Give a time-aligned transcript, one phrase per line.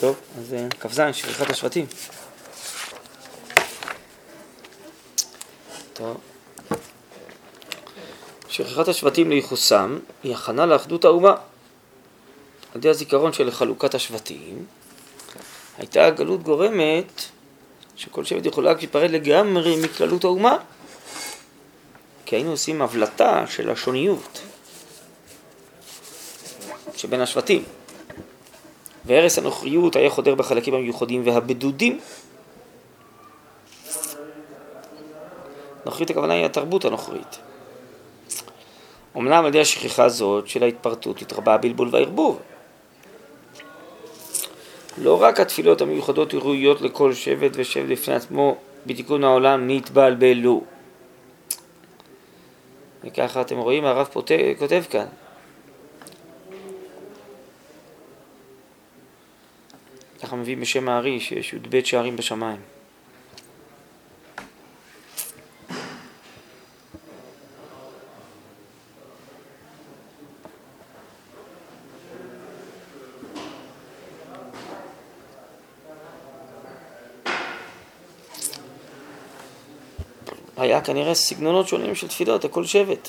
[0.00, 1.86] טוב, אז אה, כ"ז, שכחת השבטים.
[5.92, 6.16] טוב.
[8.48, 11.30] שכחת השבטים לייחוסם היא הכנה לאחדות האומה.
[11.30, 14.66] על ידי הזיכרון של חלוקת השבטים,
[15.78, 17.22] הייתה הגלות גורמת
[17.96, 20.56] שכל שבט יכולה להיפרד לגמרי מכללות האומה.
[22.26, 24.40] כי היינו עושים הבלטה של השוניות
[26.96, 27.64] שבין השבטים.
[29.04, 32.00] והרס הנוכריות היה חודר בחלקים המיוחדים והבדודים.
[35.84, 37.38] נוכרית הכוונה היא התרבות הנוכרית.
[39.16, 42.40] אמנם על ידי השכיחה הזאת של ההתפרטות התרבה הבלבול והערבוב.
[44.98, 50.62] לא רק התפילות המיוחדות ראויות לכל שבט ושבט לפני עצמו בתיקון העולם נתבלבלו.
[53.04, 54.08] וככה אתם רואים, הרב
[54.58, 55.06] כותב כאן,
[60.22, 62.60] ככה מביא בשם הארי שיש י"ב שערים בשמיים.
[80.56, 83.08] היה כנראה סגנונות שונים של תפילות לכל שבט.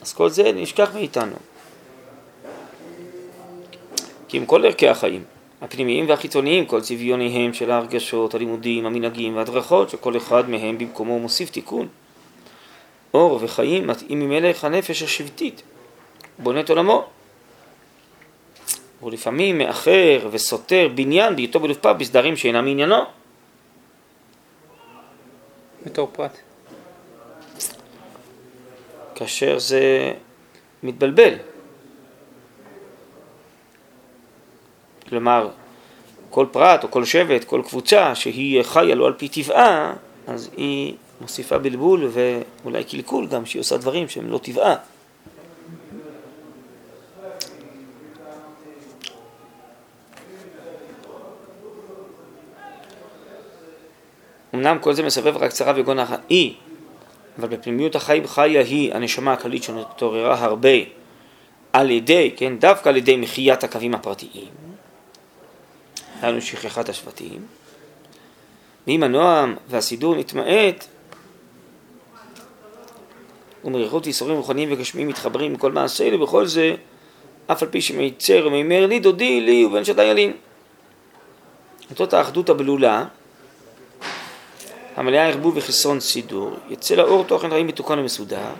[0.00, 1.36] אז כל זה נשכח מאיתנו.
[4.28, 5.24] כי עם כל ערכי החיים,
[5.64, 11.88] הפנימיים והחיצוניים, כל צביוניהם של ההרגשות, הלימודים, המנהגים והדרכות, שכל אחד מהם במקומו מוסיף תיקון.
[13.14, 15.62] אור וחיים מתאים ממלך הנפש השבטית,
[16.38, 17.06] בונה את עולמו.
[19.02, 23.02] ולפעמים מאחר וסותר בניין בעיתו בלופה בסדרים שאינם עניינו.
[25.86, 26.38] בתור פרט.
[29.14, 30.12] כאשר זה
[30.82, 31.53] מתבלבל.
[35.08, 35.48] כלומר,
[36.30, 39.92] כל פרט או כל שבט, כל קבוצה שהיא חיה לא על פי טבעה,
[40.26, 44.74] אז היא מוסיפה בלבול ואולי קלקול גם, שהיא עושה דברים שהם לא טבעה.
[54.54, 56.54] אמנם כל זה מסבב רק צרה וגונה היא,
[57.38, 60.68] אבל בפנימיות החי חיה היא הנשמה הכללית שנתעוררה הרבה
[61.72, 64.63] על ידי, כן, דווקא על ידי מחיית הקווים הפרטיים.
[66.22, 67.46] היה לנו שכחת השבטים,
[68.86, 70.86] ואם הנועם והסידור נתמעט,
[73.64, 76.74] ומריחות ייסורים רוחניים וגשמיים מתחברים מכל מעשה אלו, בכל זה,
[77.46, 80.32] אף על פי שמיצר ומימר לי דודי לי ובן שדי ילין.
[81.90, 83.04] אותות האחדות הבלולה,
[84.96, 88.52] המלאה ערבוב וחסרון סידור, יצא לאור תוכן חיים מתוקן ומסודר,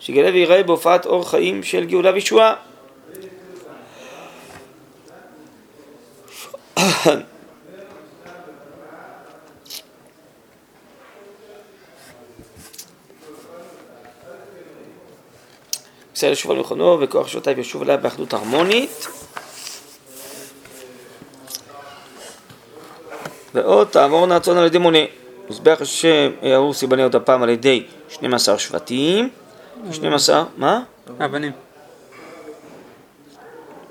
[0.00, 2.54] שיגלה ויראה בהופעת אור חיים של גאולה וישועה.
[16.14, 19.06] ישראל ישוב על מכונו וכוח שעותיו ישוב עליה באחדות הרמונית
[23.54, 24.98] ועוד תעבור נעצון על ידי מונה
[25.50, 29.28] מזבח השם ארוסי בנה עוד הפעם על ידי 12 שבטים
[29.92, 30.82] 12, מה?
[31.24, 31.52] אבנים.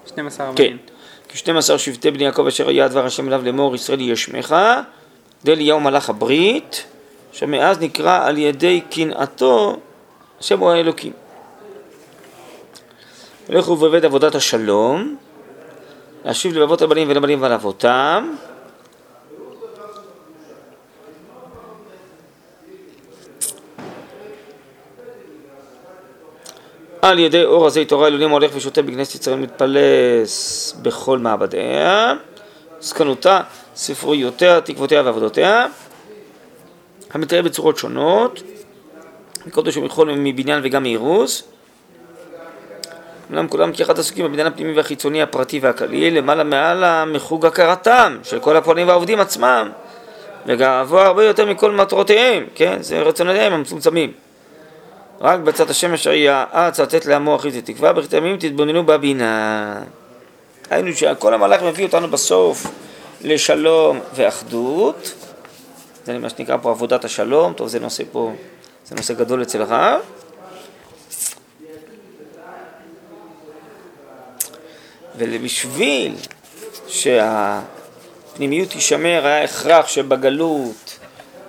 [0.06, 0.78] 12 אבנים.
[0.78, 0.96] כן
[1.29, 1.38] כי
[1.77, 4.55] שבטי בני יעקב אשר היה דבר השם אליו לאמור ישראל יהיה שמך
[5.45, 6.85] דאליהו מלאך הברית
[7.31, 9.77] שמאז נקרא על ידי קנאתו
[10.39, 11.13] השם הוא האלוקים
[13.47, 15.15] הולך ובעבד עבודת השלום,
[16.25, 18.35] להשיב לבבות הבנים ולבנים ועל אבותם.
[27.09, 32.13] על ידי אור הזה תורה אלוהים הולך ושותה בכנסת ישראל מתפלס בכל מעבדיה,
[32.79, 33.41] זקנותה,
[33.75, 35.66] ספרויותיה, תקוותיה ועבודותיה,
[37.12, 38.44] המתאר בצורות שונות,
[39.45, 41.44] מקודש ומחול מבניין וגם מאירוס,
[43.31, 48.56] אמנם כולם כאחד עסוקים בבניין הפנימי והחיצוני הפרטי והכללי, למעלה מעל מחוג הכרתם של כל
[48.56, 49.69] הפועלים והעובדים עצמם,
[50.45, 52.77] וגאווה הרבה יותר מכל מטרותיהם, כן?
[52.81, 54.26] זה רצונותיהם המצומצמים.
[55.21, 59.83] רק בצד השמש היא האץ לתת לעמו אחרית ותקווה, בכתמים תתבוננו בבינה.
[60.69, 62.67] היינו שכל המהלך מביא אותנו בסוף
[63.21, 65.13] לשלום ואחדות,
[66.05, 68.33] זה מה שנקרא פה עבודת השלום, טוב זה נושא פה,
[68.85, 70.01] זה נושא גדול אצל הרב.
[75.17, 76.15] ובשביל
[76.87, 80.99] שהפנימיות תישמר היה הכרח שבגלות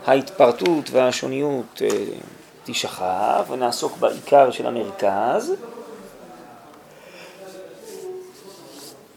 [0.07, 1.89] ההתפרטות והשוניות אה,
[2.71, 5.53] תשכב ונעסוק בעיקר של המרכז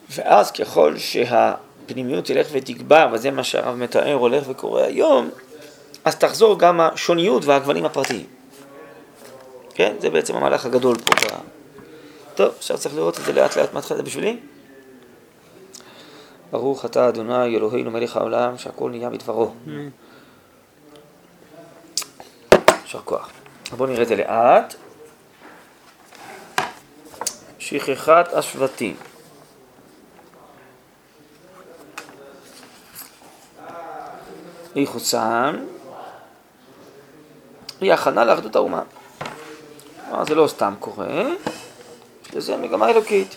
[0.09, 5.30] ואז ככל שהפנימיות תלך ותגבר, וזה מה שהרב מתאר הולך וקורה היום,
[6.06, 8.25] אז תחזור גם השוניות והגוונים הפרטיים.
[9.74, 9.95] כן?
[10.00, 11.27] זה בעצם המהלך הגדול פה.
[12.36, 14.38] טוב, עכשיו צריך לראות את זה לאט לאט מהתחלה, זה בשבילי?
[16.51, 19.51] ברוך אתה אדוני אלוהינו מלך העולם שהכל נהיה בדברו.
[22.83, 23.41] יישר כוח.
[23.78, 24.76] בואו נראה את זה לאט.
[27.60, 28.96] שכחת השבטים.
[34.76, 35.56] איחוסם
[37.82, 38.84] היא הכנה לאחדות האומה.
[40.28, 41.24] זה לא סתם קורה,
[42.26, 43.36] יש לזה מגמה אלוקית.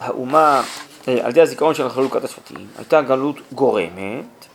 [0.00, 0.62] האומה,
[1.08, 4.46] אה, על ידי הזיכרון של חלוקת השבטים, הייתה גלות גורמת,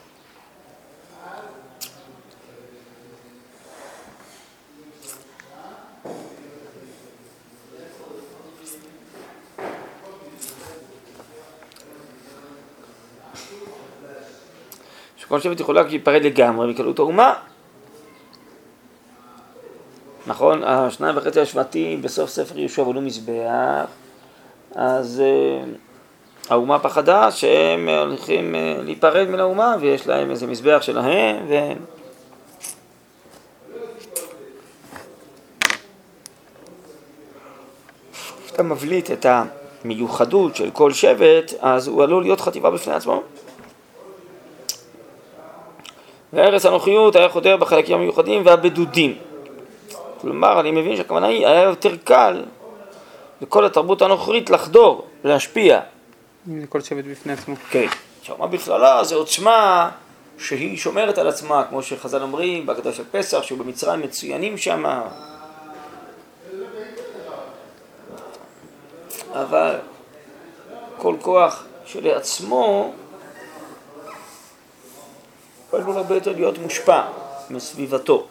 [15.31, 17.33] שכל שבט יכולה להיפרד לגמרי מקלות האומה.
[20.27, 23.85] נכון, השניים וחצי השבטים בסוף ספר יהושע בנו מזבח,
[24.75, 31.45] אז uh, האומה פחדה שהם הולכים uh, להיפרד מן האומה ויש להם איזה מזבח שלהם
[31.49, 31.55] ו...
[38.45, 39.25] כשאתה מבליט את
[39.83, 43.23] המיוחדות של כל שבט, אז הוא עלול להיות חטיבה בפני עצמו.
[46.33, 49.15] והרס הנוחיות היה חודר בחלקים המיוחדים והבדודים.
[50.21, 52.43] כלומר, אני מבין שהכוונה היא, היה יותר קל
[53.41, 55.79] לכל התרבות הנוכרית לחדור, להשפיע.
[56.47, 57.55] לכל שבט בפני עצמו.
[57.69, 57.87] כן.
[58.19, 59.89] עכשיו, מה בכללה זה עוצמה
[60.37, 64.85] שהיא שומרת על עצמה, כמו שחז"ל אומרים בהגדה של פסח, שהוא במצרים מצוינים שם.
[69.33, 69.75] אבל
[70.97, 72.93] כל כוח שלעצמו
[75.73, 77.01] עלול הרבה יותר להיות מושפע
[77.49, 78.27] מסביבתו.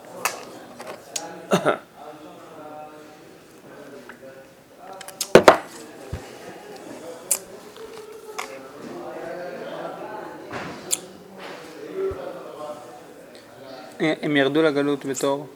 [14.23, 15.47] הם ירדו לגלות בתור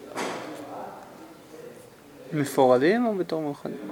[2.33, 3.91] מפורדים או בתור מאוחדים?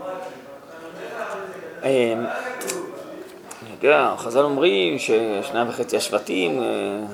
[1.83, 7.05] אמ, אני יודע, חז"ל אומרים ששניים וחצי השבטים, אה,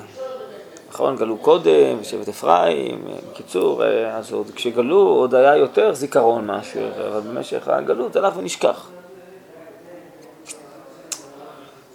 [0.99, 6.45] נכון, גלו קודם, שבט אפרים, אה, בקיצור, אה, אז עוד כשגלו עוד היה יותר זיכרון
[6.45, 8.89] מאשר, אבל במשך הגלות הלך ונשכח.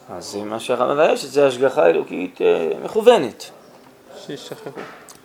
[0.08, 2.40] אז מה שהרב מבייש זה השגחה אלוקית
[2.84, 3.50] מכוונת.
[4.26, 4.70] שישכחו.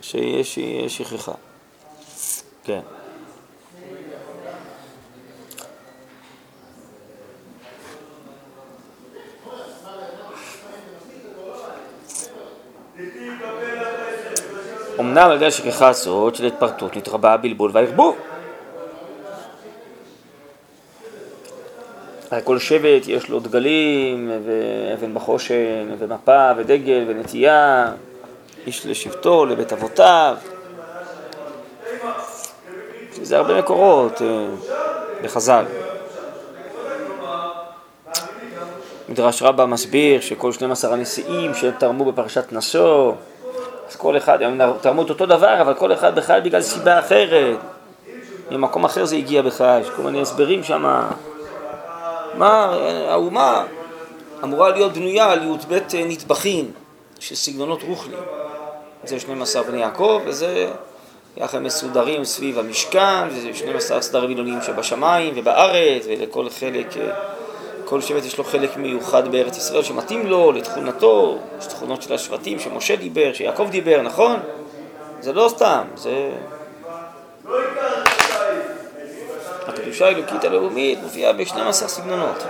[0.00, 1.32] שיש שכחה.
[2.64, 2.80] כן.
[15.00, 18.16] אמנם על ידי השכחה הזאת של התפרטות נתרבה הבלבול והערבוב.
[22.44, 27.92] כל שבט יש לו דגלים, ואבן בחושן, ומפה, ודגל, ונטייה,
[28.66, 30.36] איש לשבטו, לבית אבותיו.
[33.22, 34.46] זה הרבה מקורות אה,
[35.22, 35.64] בחז"ל.
[39.08, 43.12] מדרש רבה מסביר שכל 12 הנשיאים שהם תרמו בפרשת נשוא,
[43.90, 47.58] אז כל אחד, הם תרמו את אותו דבר, אבל כל אחד בכלל בגלל סיבה אחרת.
[48.50, 51.00] ממקום אחר זה הגיע בכלל, יש כל מיני הסברים שם.
[52.34, 52.76] מה,
[53.08, 53.64] האומה
[54.44, 56.70] אמורה להיות בנויה על י"ב נטבחים
[57.20, 58.16] של סגנונות רוחני.
[59.04, 60.70] זה 12 בני יעקב, וזה
[61.40, 66.86] ככה מסודרים סביב המשכן, וזה 12 סדרי מילונים שבשמיים ובארץ, ולכל חלק,
[67.90, 72.58] כל שבט יש לו חלק מיוחד בארץ ישראל שמתאים לו, לתכונתו, יש תכונות של השבטים
[72.58, 74.40] שמשה דיבר, שיעקב דיבר, נכון?
[75.20, 76.30] זה לא סתם, זה...
[79.66, 82.42] הקדושה האלוקית הלאומית מופיעה ב-12 סגנונות.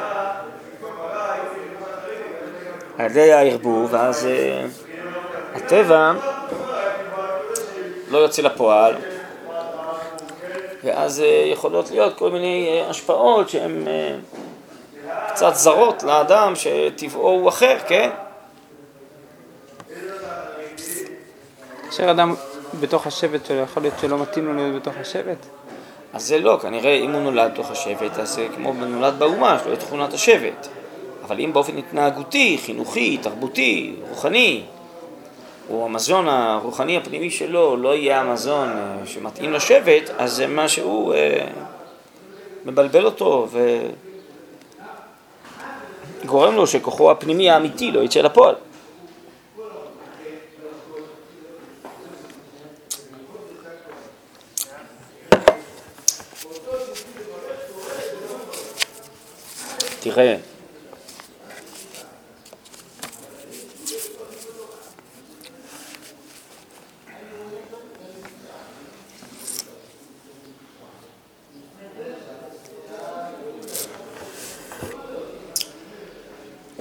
[2.98, 4.66] על ידי הערבוב, ואז אה,
[5.54, 6.12] הטבע
[8.10, 8.94] לא יוצא לפועל,
[10.84, 13.84] ואז אה, יכולות להיות כל מיני אה, השפעות שהן
[15.28, 18.10] קצת זרות לאדם שטבעו הוא אחר, כן?
[21.84, 22.34] כאשר אדם
[22.80, 25.46] בתוך השבט שלו, יכול להיות שלא מתאים לו להיות בתוך השבט?
[26.12, 29.66] אז זה לא, כנראה אם הוא נולד בתוך השבט, אז זה כמו נולד באומה, יש
[29.66, 30.68] לו את תכונת השבט.
[31.24, 34.62] אבל אם באופן התנהגותי, חינוכי, תרבותי, רוחני,
[35.70, 41.46] או המזון הרוחני הפנימי שלו לא יהיה המזון אה, שמתאים לשבט, אז זה משהו, אה,
[42.64, 43.48] מבלבל אותו
[46.30, 48.54] וגורם לו שכוחו הפנימי האמיתי לא יצא לפועל.
[60.00, 60.36] תראה,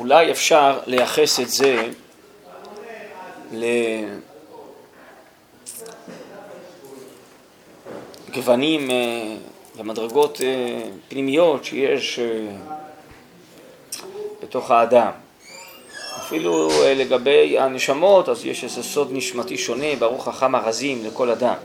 [0.10, 1.90] אולי אפשר לייחס את זה
[8.30, 9.36] לגוונים אה,
[9.78, 12.56] ומדרגות אה, פנימיות שיש אה,
[14.44, 15.12] בתוך האדם.
[16.18, 21.56] אפילו לגבי הנשמות, אז יש איזה סוד נשמתי שונה, ברוך חכם הרזים לכל אדם.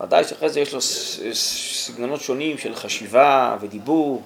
[0.00, 0.80] ודאי שאחרי זה יש לו
[1.32, 4.22] סגנונות שונים של חשיבה ודיבור,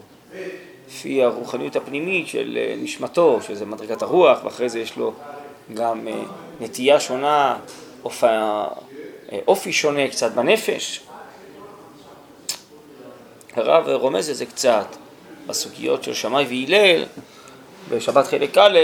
[0.90, 5.12] לפי הרוחניות הפנימית של אה, נשמתו, שזה מדרגת הרוח, ואחרי זה יש לו
[5.75, 6.14] גם אה,
[6.61, 7.56] נטייה שונה,
[8.04, 8.68] אופי, אה,
[9.49, 11.00] אופי שונה קצת בנפש.
[13.56, 14.97] הרב רומז את זה קצת
[15.47, 17.04] בסוגיות של שמאי והלל,
[17.90, 18.78] בשבת חלק א',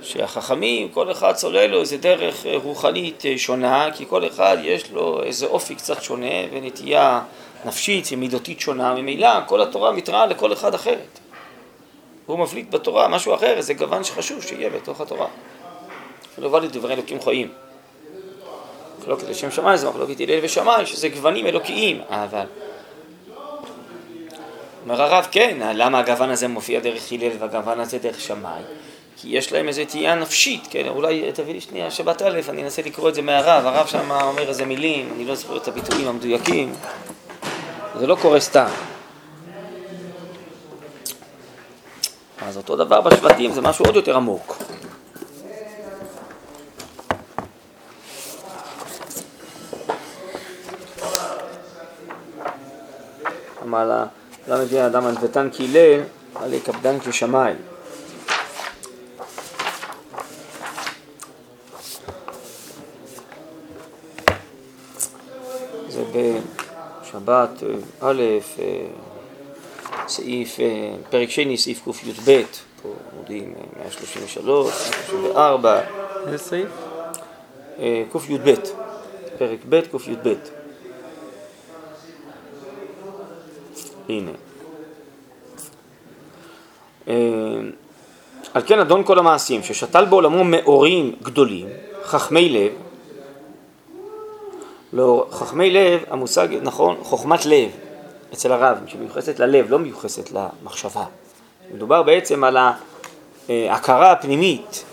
[0.00, 5.46] שהחכמים, כל אחד צולל לו איזה דרך רוחנית שונה, כי כל אחד יש לו איזה
[5.46, 7.20] אופי קצת שונה ונטייה
[7.64, 11.18] נפשית ומידותית שונה, ממילא כל התורה מתראה לכל אחד אחרת.
[12.26, 15.26] הוא מבליט בתורה משהו אחר, איזה גוון שחשוב שיהיה בתוך התורה.
[16.38, 17.48] לא בא לדברי אלוקים חיים.
[18.98, 22.46] מחלוקת לשם שמיים זה מחלוקת הלל ושמיים, שזה גוונים אלוקיים, אבל...
[24.84, 28.64] אומר הרב, כן, למה הגוון הזה מופיע דרך הלל והגוון הזה דרך שמיים?
[29.16, 32.82] כי יש להם איזו תהייה נפשית, כן, אולי תביא לי שנייה שבת א', אני אנסה
[32.82, 36.72] לקרוא את זה מהרב, הרב שם אומר איזה מילים, אני לא זוכר את הביטויים המדויקים.
[37.98, 38.68] זה לא קורה סתם.
[42.42, 44.56] אז אותו דבר בשבטים, זה משהו עוד יותר עמוק.
[53.62, 54.06] אמר
[54.48, 56.00] למה מביא האדם ענוותן קילל,
[56.34, 57.56] עלי קפדן כשמיים.
[65.88, 66.55] זה ב...
[67.16, 68.22] שבת אה, א',
[68.58, 68.86] אה,
[70.08, 72.42] סעיף, אה, פרק שני, סעיף קי"ב,
[72.82, 75.80] פה עומדים 133, 134.
[76.26, 76.68] איזה סעיף?
[78.12, 78.54] קי"ב,
[79.38, 80.34] פרק ב', קי"ב.
[84.08, 84.30] הנה.
[88.54, 91.66] על כן אדון כל המעשים, ששתל בעולמו מאורים גדולים,
[92.04, 92.72] חכמי לב,
[94.96, 97.70] לא, חכמי לב, המושג, נכון, חוכמת לב
[98.32, 101.04] אצל הרב, שמיוחסת ללב, לא מיוחסת למחשבה.
[101.74, 102.56] מדובר בעצם על
[103.48, 104.84] ההכרה הפנימית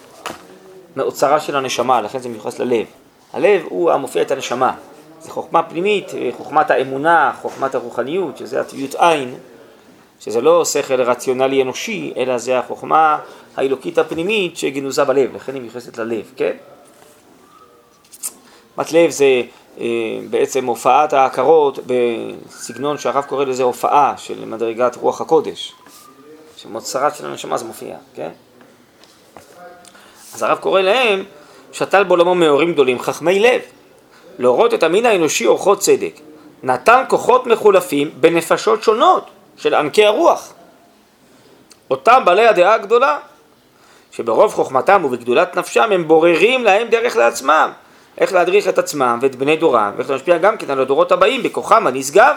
[0.95, 2.86] מאוצרה של הנשמה, לכן זה מיוחס ללב.
[3.33, 4.74] הלב הוא המופיע את הנשמה.
[5.22, 9.36] זה חוכמה פנימית, חוכמת האמונה, חוכמת הרוחניות, שזה הטבעיות עין,
[10.19, 13.19] שזה לא שכל רציונלי אנושי, אלא זה החוכמה
[13.57, 16.53] האלוקית הפנימית שגנוזה בלב, לכן היא מיוחסת ללב, כן?
[18.75, 19.41] חוכמת לב זה אה,
[20.30, 25.74] בעצם הופעת ההכרות בסגנון שהרב קורא לזה הופעה של מדרגת רוח הקודש,
[26.58, 28.30] שמוצרת של הנשמה זה מופיע, כן?
[30.34, 31.24] אז הרב קורא להם,
[31.72, 33.62] שתל בעולמו מאורים גדולים, חכמי לב,
[34.39, 36.20] להורות את המין האנושי אורחות צדק,
[36.63, 40.53] נתן כוחות מחולפים בנפשות שונות של ענקי הרוח.
[41.92, 43.20] אותם בעלי הדעה הגדולה,
[44.12, 47.72] שברוב חוכמתם ובגדולת נפשם הם בוררים להם דרך לעצמם,
[48.17, 51.88] איך להדריך את עצמם ואת בני דורם, ואיך להשפיע גם כן על הדורות הבאים בכוחם
[51.88, 52.36] הנשגב.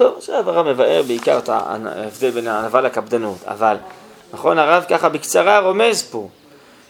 [0.00, 3.76] טוב, עכשיו הרב מבאר בעיקר את ההבדל בין הענווה לקפדנות, אבל
[4.32, 6.28] נכון הרב ככה בקצרה רומז פה,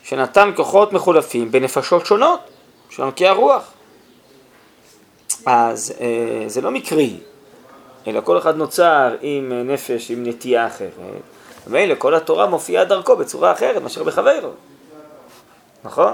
[0.02, 2.40] שנתן כוחות מחולפים בנפשות שונות
[2.90, 3.72] של עמקי הרוח.
[5.46, 7.16] אז אה, זה לא מקרי,
[8.06, 10.90] אלא כל אחד נוצר עם נפש, עם נטייה אחרת,
[11.66, 14.50] ומילא כל התורה מופיעה דרכו בצורה אחרת מאשר בחברו,
[15.84, 16.12] נכון?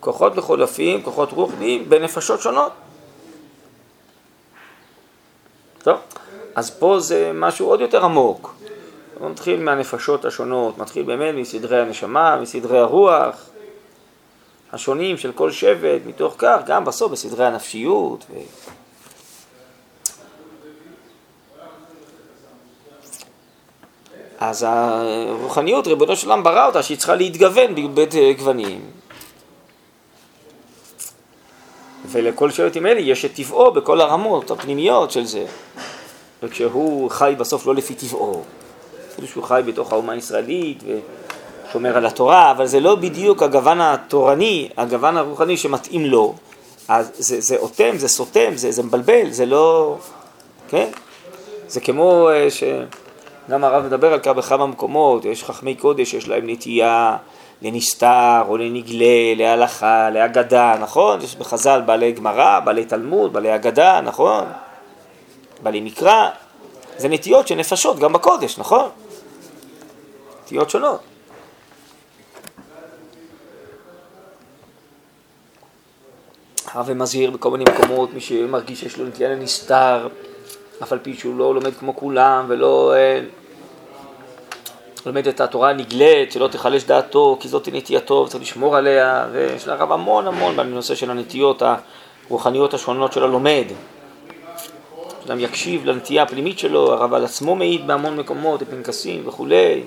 [0.00, 2.72] כוחות מחולפים, כוחות רוחניים בנפשות שונות.
[5.88, 5.98] טוב,
[6.54, 8.54] אז פה זה משהו עוד יותר עמוק.
[9.18, 13.34] הוא מתחיל מהנפשות השונות, מתחיל באמת מסדרי הנשמה, מסדרי הרוח
[14.72, 18.24] השונים של כל שבט, מתוך כך גם בסוף בסדרי הנפשיות.
[18.30, 18.34] ו...
[24.38, 28.97] אז הרוחניות, ריבונו של עולם ברא אותה שהיא צריכה להתגוון בבית גוונים.
[32.10, 35.46] ולכל שבט עם אלה יש את טבעו בכל הרמות הפנימיות של זה.
[36.42, 38.42] וכשהוא חי בסוף לא לפי טבעו,
[39.12, 40.82] אפילו שהוא חי בתוך האומה הישראלית
[41.68, 46.34] ושומר על התורה, אבל זה לא בדיוק הגוון התורני, הגוון הרוחני שמתאים לו.
[46.88, 49.96] אז זה, זה אוטם, זה סותם, זה, זה מבלבל, זה לא...
[50.68, 50.88] כן?
[51.68, 56.50] זה כמו אה, שגם הרב מדבר על כך בכמה מקומות, יש חכמי קודש שיש להם
[56.50, 57.16] נטייה
[57.62, 61.22] לנסתר או לנגלה, להלכה, להגדה, נכון?
[61.22, 64.44] יש בחז"ל בעלי גמרא, בעלי תלמוד, בעלי אגדה, נכון?
[65.62, 66.28] בעלי מקרא,
[66.96, 68.88] זה נטיות של נפשות גם בקודש, נכון?
[70.42, 71.00] נטיות שונות.
[76.72, 80.08] הרב מזהיר בכל מיני מקומות, מי שמרגיש שיש לו נטייה לנסתר,
[80.82, 83.20] אף על פי שהוא לא לומד כמו כולם ולא אה,
[85.08, 89.92] לומד את התורה הנגלית, שלא תחלש דעתו, כי זאת נטייתו וצריך לשמור עליה, ויש לרב
[89.92, 91.62] המון המון בנושא של הנטיות
[92.28, 93.64] הרוחניות השונות של הלומד.
[95.26, 99.82] אדם יקשיב לנטייה הפנימית שלו, הרב על עצמו מעיד בהמון מקומות, בפנקסים וכולי,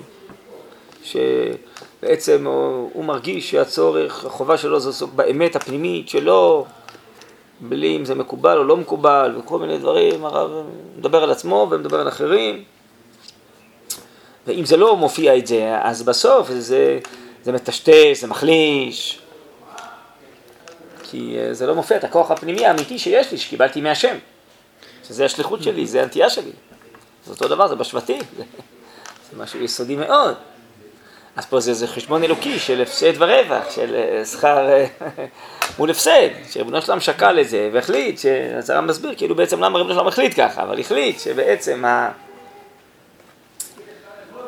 [1.04, 2.46] שבעצם
[2.92, 6.66] הוא, מרגיש שהצורך, החובה שלו זה באמת הפנימית שלו,
[7.60, 10.50] בלי אם זה מקובל או לא מקובל וכל מיני דברים, הרב
[10.98, 12.64] מדבר על עצמו ומדבר על אחרים.
[14.46, 16.98] ואם זה לא מופיע את זה, אז בסוף זה,
[17.42, 19.18] זה מטשטש, זה מחליש.
[21.02, 24.16] כי אה, זה לא מופיע את הכוח הפנימי האמיתי שיש לי, שקיבלתי מהשם.
[25.08, 26.50] שזה השליחות שלי, זה הנטייה שלי.
[27.24, 28.22] זה אותו דבר, זה בשבטים.
[29.30, 30.34] זה משהו יסודי מאוד.
[31.36, 34.86] אז פה זה, זה חשבון אלוקי של הפסד ורווח, של אה, שכר אה,
[35.78, 38.20] מול הפסד, שריבונו שלם שקל את זה והחליט,
[38.68, 41.84] הרב מסביר כאילו בעצם למה ריבונו שלם החליט ככה, אבל החליט שבעצם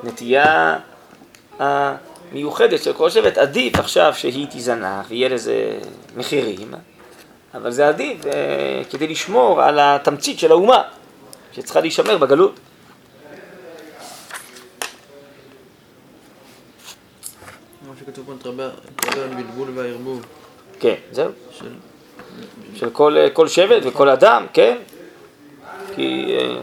[0.05, 0.79] הנטייה
[1.59, 5.79] המיוחדת של כל שבט עדיף עכשיו שהיא תיזנח ויהיה לזה
[6.17, 6.75] מחירים,
[7.55, 10.83] אבל זה עדיף אה, כדי לשמור על התמצית של האומה
[11.53, 12.61] שצריכה להישמר בגלות.
[18.01, 18.65] שכתוב פה, נתרבה
[19.13, 20.27] על בלבול והערבוב.
[20.81, 21.31] כן, זהו.
[21.59, 21.73] של,
[22.75, 24.79] של כל, כל שבט וכל אדם, כן?
[25.95, 26.57] כי אה,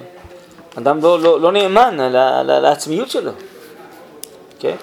[0.78, 1.98] אדם לא, לא, לא נאמן
[2.46, 3.32] לעצמיות שלו,
[4.60, 4.76] כן?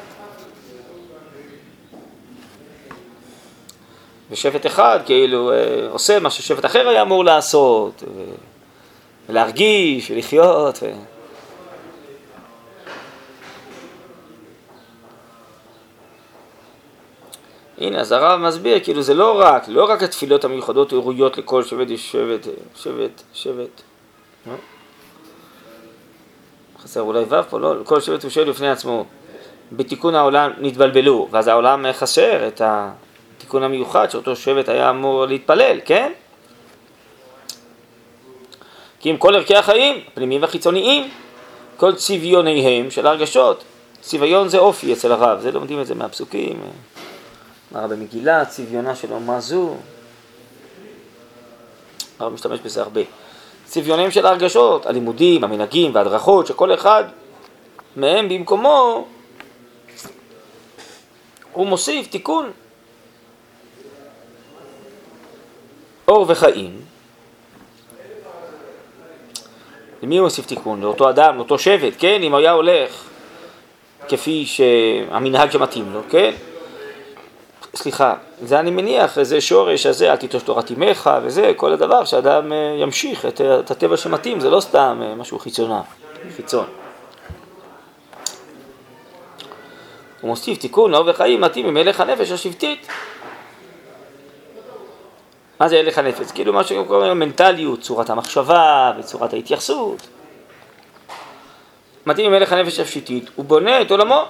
[4.30, 8.02] ושבט אחד כאילו אה, עושה מה ששבט אחר היה אמור לעשות,
[9.28, 10.78] ולהרגיש ולחיות.
[10.82, 10.86] ו...
[17.78, 21.90] הנה, אז הרב מסביר, כאילו זה לא רק, לא רק התפילות המיוחדות ראויות לכל שבט,
[21.90, 23.82] יש שבט, שבט, שבט.
[26.88, 29.04] חסר אולי ו' פה, לא, כל שבט הוא שואל לפני עצמו.
[29.72, 36.12] בתיקון העולם נתבלבלו, ואז העולם חסר את התיקון המיוחד שאותו שבט היה אמור להתפלל, כן?
[39.00, 41.10] כי עם כל ערכי החיים, הפנימיים והחיצוניים,
[41.76, 43.64] כל צביוניהם של הרגשות.
[44.00, 46.60] צביון זה אופי אצל הרב, זה לומדים את זה מהפסוקים.
[47.74, 49.74] הרב במגילה, צביונה של אומה זו.
[52.18, 53.00] הרב משתמש בזה הרבה.
[53.68, 57.04] צביונים של הרגשות, הלימודים, המנהגים וההדרכות, שכל אחד
[57.96, 59.06] מהם במקומו
[61.52, 62.50] הוא מוסיף תיקון.
[66.08, 66.80] אור וחיים.
[70.02, 70.80] למי הוא מוסיף תיקון?
[70.80, 72.22] לאותו אדם, לאותו שבט, כן?
[72.22, 73.04] אם היה הולך
[74.08, 76.34] כפי שהמנהג שמתאים לו, כן?
[77.74, 82.52] סליחה, זה אני מניח, זה שורש הזה, אל תיטוש תורת אמך וזה, כל הדבר, שאדם
[82.52, 85.82] אה, ימשיך את, את הטבע שמתאים, זה לא סתם אה, משהו חיצונה,
[86.36, 86.66] חיצון.
[90.20, 92.86] הוא מוסיף תיקון לאור וחיים מתאים עם הלך הנפש השבטית.
[95.60, 96.32] מה זה הלך הנפש?
[96.32, 100.08] כאילו מה שקוראים מנטליות, צורת המחשבה וצורת ההתייחסות.
[102.06, 104.24] מתאים עם הלך הנפש השבטית, הוא בונה את עולמו.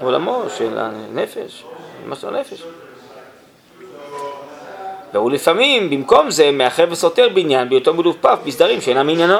[0.00, 1.64] עולמו של הנפש,
[2.06, 2.62] מה של הנפש.
[5.12, 9.38] והוא לפעמים, במקום זה, מאחר וסותר בעניין, בהיותו מלופף בסדרים שאינם עניינו.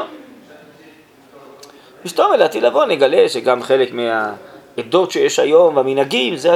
[2.05, 6.51] משתום ולעתיד לבוא נגלה שגם חלק מהעדות שיש היום והמנהגים זה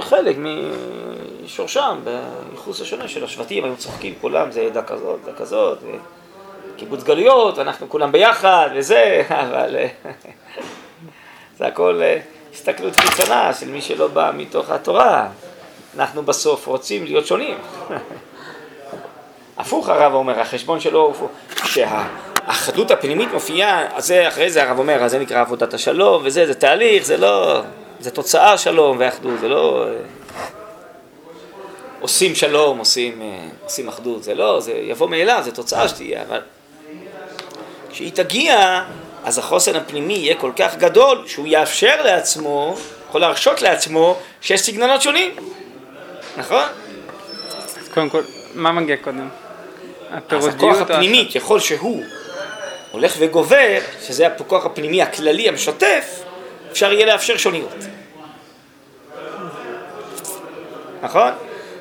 [0.00, 0.36] חלק
[1.44, 5.78] משורשם, בייחוס השונה של השבטים, היו צוחקים כולם, זה עדה כזאת, עדה כזאת,
[6.76, 9.88] קיבוץ גלויות, אנחנו כולם ביחד וזה, אבל אה,
[11.58, 12.18] זה הכל אה,
[12.54, 15.28] הסתכלות חיצונה של מי שלא בא מתוך התורה.
[15.96, 17.58] אנחנו בסוף רוצים להיות שונים.
[19.58, 21.28] הפוך הרב אומר, החשבון שלו הוא
[21.64, 26.46] שהאחדות הפנימית מופיעה, אז זה אחרי זה הרב אומר, אז זה נקרא עבודת השלום וזה,
[26.46, 27.60] זה תהליך, זה לא,
[28.00, 29.92] זה תוצאה שלום ואחדות, זה לא אה,
[32.00, 36.40] עושים שלום, עושים, אה, עושים אחדות, זה לא, זה יבוא מאליו, זה תוצאה שתהיה, אבל
[37.90, 38.82] כשהיא תגיע,
[39.28, 42.76] אז החוסן הפנימי יהיה כל כך גדול שהוא יאפשר לעצמו,
[43.08, 45.36] יכול להרשות לעצמו שיש סגנונות שונים,
[46.36, 46.62] נכון?
[47.80, 48.22] אז קודם כל,
[48.54, 49.28] מה מגיע קודם?
[50.28, 52.04] אז הכוח או הפנימי, ככל שהוא
[52.92, 56.22] הולך וגובר, שזה הכוח הפנימי הכללי המשתף,
[56.72, 57.74] אפשר יהיה לאפשר שוניות.
[61.02, 61.30] נכון?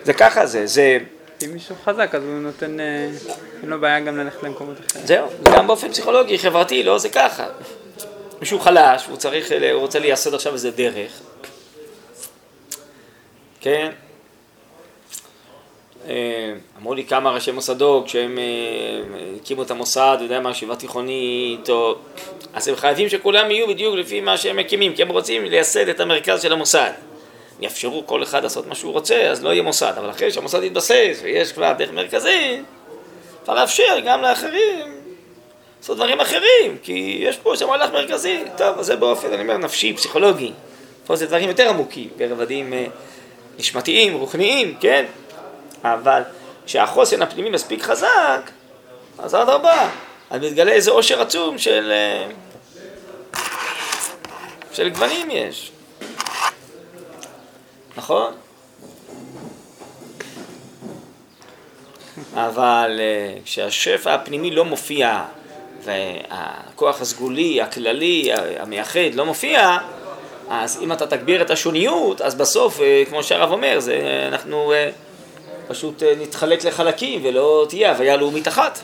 [0.03, 0.97] זה ככה זה, זה,
[1.45, 3.09] אם מישהו חזק אז הוא נותן, אה,
[3.61, 5.05] אין לו בעיה גם ללכת למקומות אחרים.
[5.05, 7.45] זהו, גם באופן פסיכולוגי, חברתי, לא זה ככה.
[8.39, 11.21] מישהו חלש, הוא צריך, הוא רוצה לייסד עכשיו איזה דרך,
[13.61, 13.91] כן?
[16.09, 18.43] אה, אמרו לי כמה ראשי מוסדות, כשהם אה,
[19.35, 21.95] הקימו את המוסד, יודע מה, ישיבה תיכונית, או...
[22.53, 25.99] אז הם חייבים שכולם יהיו בדיוק לפי מה שהם מקימים, כי הם רוצים לייסד את
[25.99, 26.91] המרכז של המוסד.
[27.59, 31.19] יאפשרו כל אחד לעשות מה שהוא רוצה, אז לא יהיה מוסד, אבל אחרי שהמוסד יתבסס
[31.21, 32.63] ויש כבר דרך מרכזית,
[33.41, 34.97] אפשר לאפשר גם לאחרים
[35.79, 38.43] לעשות דברים אחרים, כי יש פה שם מהלך מרכזי.
[38.57, 40.51] טוב, אז זה באופן, אני אומר, נפשי, פסיכולוגי.
[41.05, 42.85] פה זה דברים יותר עמוקים, ברבדים אה,
[43.59, 45.05] נשמתיים, רוחניים, כן?
[45.83, 46.21] אבל
[46.65, 48.51] כשהחוסן הפנימי מספיק חזק,
[49.19, 49.89] אז אדרבה,
[50.29, 52.27] אז מתגלה איזה עושר עצום של, אה,
[54.71, 55.71] של גוונים יש.
[57.97, 58.33] נכון?
[62.33, 65.23] אבל אה, כשהשפע הפנימי לא מופיע
[65.83, 68.29] והכוח הסגולי, הכללי,
[68.59, 69.77] המייחד לא מופיע,
[70.49, 74.89] אז אם אתה תגביר את השוניות, אז בסוף, אה, כמו שהרב אומר, זה, אנחנו אה,
[75.67, 78.79] פשוט נתחלק לחלקים ולא תהיה הוויה לאומית אחת.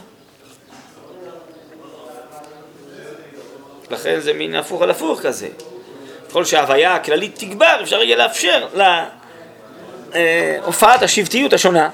[3.92, 5.48] לכן זה מין הפוך על הפוך כזה.
[6.34, 8.68] ככל שההוויה הכללית תגבר, אפשר יהיה לאפשר
[10.14, 11.90] להופעת השבטיות השונה.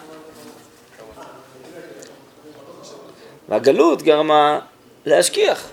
[3.50, 4.60] והגלות גרמה
[5.06, 5.68] להשכיח.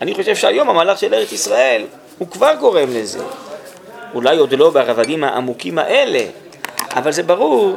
[0.00, 1.86] אני חושב שהיום המהלך של ארץ ישראל
[2.18, 3.24] הוא כבר גורם לזה.
[4.14, 6.26] אולי עוד לא ברבדים העמוקים האלה,
[6.90, 7.76] אבל זה ברור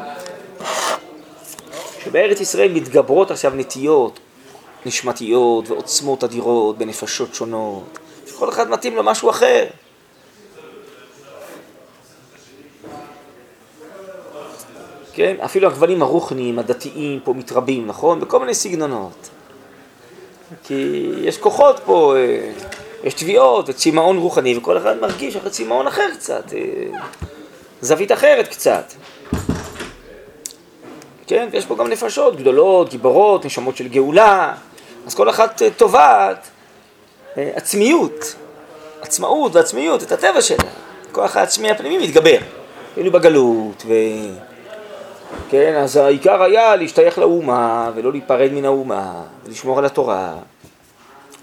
[2.03, 4.19] שבארץ ישראל מתגברות עכשיו נטיות
[4.85, 9.65] נשמתיות ועוצמות אדירות בנפשות שונות, שכל אחד מתאים לו משהו אחר.
[15.17, 15.35] כן?
[15.45, 18.19] אפילו הגוונים הרוחניים, הדתיים פה מתרבים, נכון?
[18.19, 19.29] בכל מיני סגנונות.
[20.63, 22.51] כי יש כוחות פה, אה,
[23.03, 26.99] יש תביעות וצמאון רוחני, וכל אחד מרגיש אחרי צמאון אחר קצת, אה,
[27.81, 28.93] זווית אחרת קצת.
[31.27, 31.49] כן?
[31.51, 34.53] ויש פה גם נפשות גדולות, גיבורות, נשמות של גאולה,
[35.07, 36.49] אז כל אחת אה, תובעת
[37.35, 38.35] עצמיות,
[39.01, 40.57] עצמאות ועצמיות, את הטבע שלה.
[41.09, 42.37] הכוח העצמי הפנימי מתגבר.
[42.95, 43.93] היינו בגלות, ו...
[45.49, 50.33] כן, אז העיקר היה להשתייך לאומה ולא להיפרד מן האומה ולשמור על התורה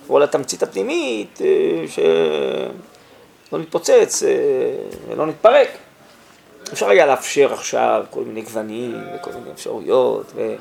[0.09, 4.31] או על התמצית הפנימית אה, שלא נתפוצץ אה,
[5.09, 5.69] ולא נתפרק.
[6.73, 10.55] אפשר היה לאפשר עכשיו כל מיני גוונים וכל מיני אפשרויות ו...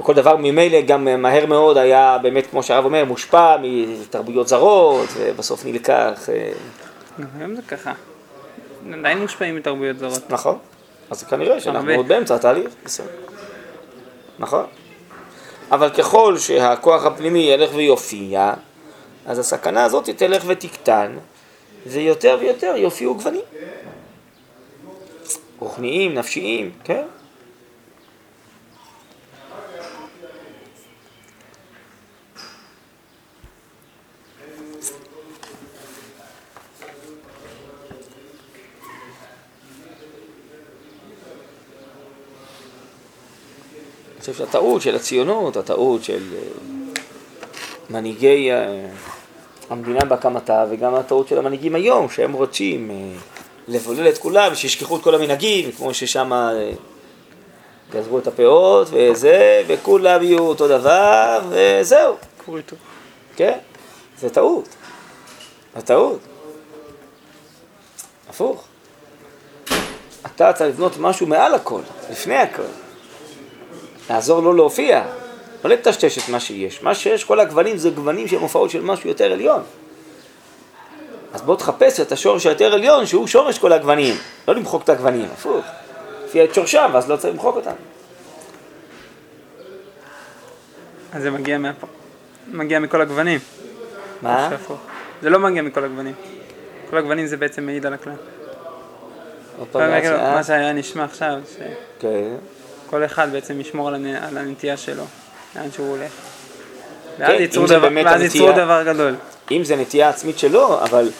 [0.00, 5.64] וכל דבר ממילא גם מהר מאוד היה באמת, כמו שהרב אומר, מושפע מתרבויות זרות ובסוף
[5.64, 6.28] נלקח.
[6.28, 6.52] אה,
[7.38, 7.92] היום זה ככה.
[8.92, 10.30] עדיין מושפעים מתרבויות זרות.
[10.30, 10.58] נכון.
[11.10, 13.06] אז כנראה שאנחנו עוד באמצע התהליך, בסדר.
[14.38, 14.64] נכון?
[15.70, 18.52] אבל ככל שהכוח הפנימי ילך ויופיע,
[19.26, 21.16] אז הסכנה הזאת תלך ותקטן,
[21.86, 23.40] ויותר ויותר יופיעו גוונים.
[25.58, 27.02] רוחניים, נפשיים, כן?
[44.30, 46.40] חושב שהטעות של הציונות, הטעות של אה,
[47.90, 48.86] מנהיגי אה,
[49.70, 52.96] המדינה בהקמתה וגם הטעות של המנהיגים היום, שהם רוצים אה,
[53.68, 56.32] לבולל את כולם, שישכחו את כל המנהגים, כמו ששם
[57.92, 62.14] גזרו את הפאות וזה, וכולם יהיו אותו דבר, וזהו.
[63.36, 63.58] כן,
[64.18, 64.68] זה טעות.
[65.76, 66.18] זה טעות.
[68.28, 68.64] הפוך.
[70.26, 72.85] אתה צריך לבנות משהו מעל הכל, לפני הכל.
[74.10, 75.04] לעזור לו להופיע,
[75.64, 76.82] לא לטשטש את מה שיש.
[76.82, 79.62] מה שיש, כל הגוונים זה גוונים שהם הופעות של משהו יותר עליון.
[81.32, 84.14] אז בוא תחפש את השורש היותר עליון, שהוא שורש כל הגוונים.
[84.48, 85.64] לא למחוק את הגוונים, הפוך.
[86.24, 87.70] לפי את שורשם, אז לא צריך למחוק אותם.
[91.12, 91.70] אז זה מגיע, מה...
[92.52, 93.38] מגיע מכל הגוונים.
[94.22, 94.50] מה?
[95.22, 96.14] זה לא מגיע מכל הגוונים.
[96.90, 98.12] כל הגוונים זה בעצם מעיד על הכלל.
[99.76, 100.34] אה?
[100.34, 101.38] מה שהיה נשמע עכשיו,
[101.98, 102.34] כן.
[102.86, 105.04] שכל אחד בעצם ישמור על הנ- על הנטייה שלו,
[105.56, 106.10] לאן שהוא הולך.
[107.18, 109.14] ואז כן, ייצרו דבר- ואז ייצרו הנטייה- דבר גדול.
[109.50, 111.10] אם זה נטייה עצמית שלו, אבל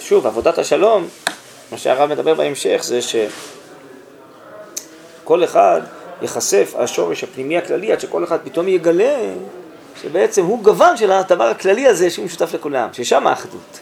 [0.00, 1.08] שוב, עבודת השלום,
[1.72, 3.24] מה שהרב מדבר בהמשך זה שכל
[5.44, 5.80] אחד
[6.22, 9.16] ייחשף השורש הפנימי הכללי עד שכל אחד פתאום יגלה
[10.02, 13.80] שבעצם הוא גוון של הדבר הכללי הזה שהוא משותף לכולם, ששם האחדות.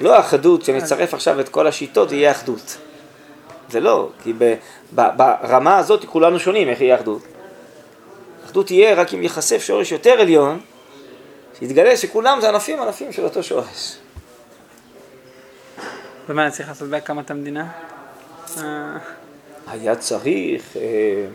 [0.00, 2.76] לא האחדות, שנצרף עכשיו את כל השיטות, יהיה אחדות.
[3.70, 4.54] זה לא, כי ב,
[4.94, 7.22] ב, ברמה הזאת כולנו שונים, איך יהיה אחדות?
[8.44, 10.60] אחדות תהיה רק אם ייחשף שורש יותר עליון,
[11.58, 13.96] שיתגלה שכולם זה ענפים ענפים של אותו שורש.
[16.28, 17.66] ומה, צריך לעשות בהקמת המדינה?
[18.58, 18.96] אה,
[19.66, 21.26] היה צריך, אה,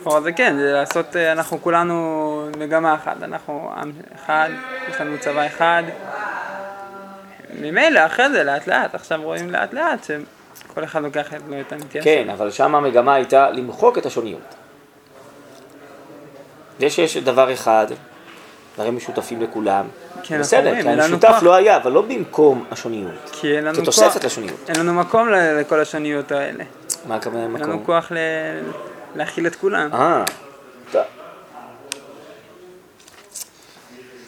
[0.00, 4.50] לכאורה זה כן, זה לעשות, אה, אנחנו כולנו מגמה אחת, אנחנו עם אחד,
[4.88, 5.82] יש לנו צבא אחד.
[7.60, 10.04] ממילא, אחרי זה, לאט לאט, עכשיו רואים לאט לאט
[10.54, 12.12] שכל אחד לוקח את- לו את הנטייה שלו.
[12.12, 14.40] כן, אבל שם המגמה הייתה למחוק את השוניות.
[16.80, 17.86] זה שיש דבר אחד,
[18.74, 19.84] דברים משותפים לכולם,
[20.22, 21.38] כן, בסדר, כי המשותף.
[21.42, 23.30] לא היה, אבל לא במקום השוניות.
[23.32, 24.56] כי אין לנו זה כוח, תוספת לשוניות.
[24.68, 26.64] אין לנו מקום לכל השוניות האלה.
[27.08, 27.84] מה הכוונה אין לנו מקום?
[27.84, 28.12] כוח.
[29.16, 29.88] להכיל את כולם.
[29.94, 30.24] אה,
[30.92, 31.02] טוב,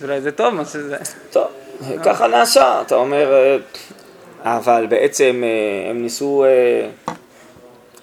[0.03, 0.97] אולי זה טוב מה שזה.
[1.31, 1.47] טוב,
[2.05, 3.57] ככה נעשה, אתה אומר, אה,
[4.45, 6.89] אבל בעצם אה, הם ניסו אה,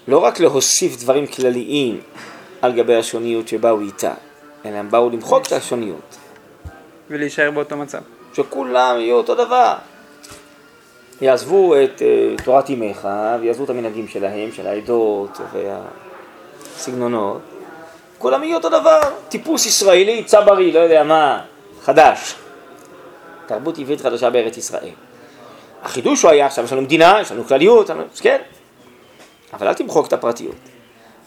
[0.07, 1.99] לא רק להוסיף דברים כלליים
[2.61, 4.13] על גבי השוניות שבאו איתה,
[4.65, 6.17] אלא הם באו למחוק את השוניות.
[7.09, 7.99] ולהישאר באותו מצב.
[8.33, 9.73] שכולם יהיו אותו דבר.
[11.21, 13.07] יעזבו את uh, תורת אמך
[13.41, 15.37] ויעזבו את המנהגים שלהם, של העדות
[16.75, 17.41] והסגנונות.
[18.17, 18.99] כולם יהיו אותו דבר.
[19.29, 21.41] טיפוס ישראלי, צברי, לא יודע מה,
[21.81, 22.35] חדש.
[23.45, 25.08] תרבות עברית חדשה בארץ ישראל.
[25.83, 28.41] החידוש הוא היה, עכשיו יש לנו מדינה, יש לנו כלליות, לנו- כן,
[29.53, 30.55] אבל אל תמחוק את הפרטיות.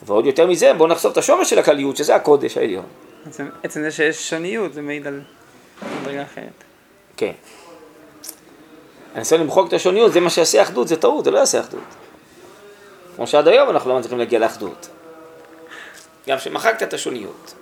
[0.03, 2.85] ועוד יותר מזה, בואו נחשוף את השורש של הכלליות, שזה הקודש העליון.
[3.27, 5.21] עצם, עצם זה שיש שוניות זה מעיד על
[6.03, 6.65] מדרגה אחרת.
[7.17, 7.33] כן.
[9.15, 11.81] הניסיון למחוק את השוניות, זה מה שיעשה אחדות, זה טעות, זה לא יעשה אחדות.
[13.17, 14.89] כמו שעד היום אנחנו לא מצליחים להגיע לאחדות.
[16.29, 17.55] גם שמחקת את השוניות.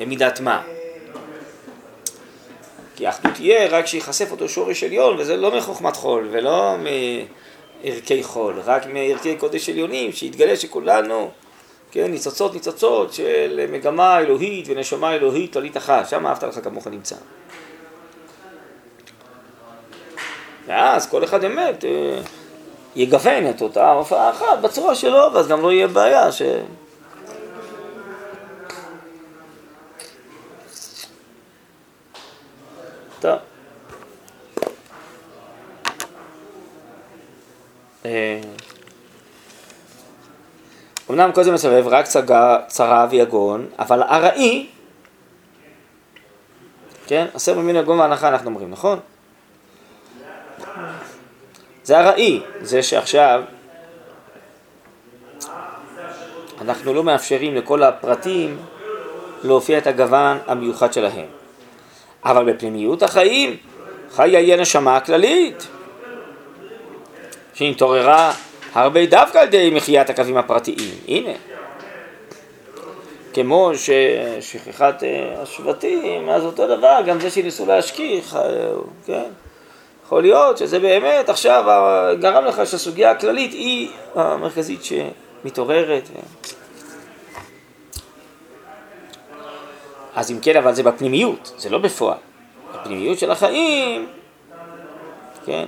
[0.00, 0.62] במידת מה?
[2.96, 6.74] כי האחדות תהיה רק כשיחשף אותו שורש עליון, וזה לא מחוכמת חול, ולא
[7.84, 11.30] מערכי חול, רק מערכי קודש עליונים, שיתגלה שכולנו,
[11.90, 17.16] כן, ניצוצות ניצוצות של מגמה אלוהית ונשמה אלוהית כללית אחת, שם אהבת לך כמוך נמצא.
[20.66, 22.20] ואז כל אחד באמת אה,
[22.96, 26.42] יגוון את אותה הופעה אחת בצורה שלו, ואז גם לא יהיה בעיה ש...
[33.26, 33.38] טוב.
[38.04, 38.40] אה,
[41.10, 44.66] אמנם כל זה מסבב רק צגה, צרה ויגון, אבל ארעי,
[47.06, 49.00] כן, עשר ממין יגון והנחה אנחנו אומרים, נכון?
[51.84, 53.42] זה ארעי, זה שעכשיו
[56.60, 58.58] אנחנו לא מאפשרים לכל הפרטים
[59.44, 61.35] להופיע את הגוון המיוחד שלהם.
[62.26, 63.56] אבל בפנימיות החיים
[64.10, 65.66] חיה היא הנשמה הכללית,
[67.54, 68.32] שהתעוררה
[68.74, 70.94] הרבה דווקא על ידי מחיית הקווים הפרטיים.
[71.08, 71.32] הנה.
[73.34, 78.40] כמו ששכחת אה, השבטים, אז אותו דבר, גם זה שניסו להשכיח, אה,
[79.06, 79.28] כן?
[80.04, 86.08] יכול להיות שזה באמת עכשיו אה, גרם לך שהסוגיה הכללית היא המרכזית שמתעוררת.
[90.16, 92.18] אז אם כן, אבל זה בפנימיות, זה לא בפועל.
[92.74, 94.06] בפנימיות של החיים,
[95.46, 95.64] כן,